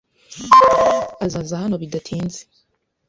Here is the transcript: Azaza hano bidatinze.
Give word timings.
Azaza 1.25 1.55
hano 1.61 1.75
bidatinze. 1.81 2.41